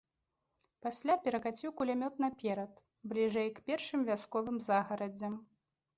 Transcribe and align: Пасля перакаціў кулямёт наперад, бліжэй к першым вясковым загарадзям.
Пасля 0.85 1.15
перакаціў 1.27 1.75
кулямёт 1.81 2.17
наперад, 2.25 2.73
бліжэй 3.11 3.49
к 3.59 3.67
першым 3.69 3.99
вясковым 4.11 4.57
загарадзям. 4.71 5.33